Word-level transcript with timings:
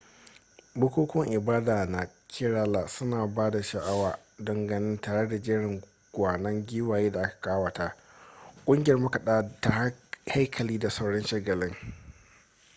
bukukuwan 0.79 1.29
ibada 1.37 1.77
na 1.93 2.01
kerala 2.31 2.87
suna 2.87 3.17
da 3.17 3.27
ban 3.27 3.63
sha'awa 3.63 4.19
don 4.37 4.67
gani 4.67 4.97
tare 5.01 5.27
da 5.27 5.37
jerin 5.37 5.81
gwanon 6.11 6.65
giwaye 6.65 7.11
da 7.11 7.21
aka 7.21 7.39
kawata 7.41 7.95
ƙungiyar 8.65 8.99
makaɗa 8.99 9.59
ta 9.61 9.93
haikali 10.25 10.79
da 10.79 10.89
sauran 10.89 11.23
shagalin 11.25 11.75